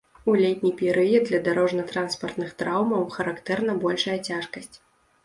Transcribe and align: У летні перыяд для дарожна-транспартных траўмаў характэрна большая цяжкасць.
У 0.31 0.33
летні 0.43 0.69
перыяд 0.79 1.23
для 1.27 1.39
дарожна-транспартных 1.47 2.49
траўмаў 2.63 3.05
характэрна 3.17 3.77
большая 3.85 4.17
цяжкасць. 4.31 4.73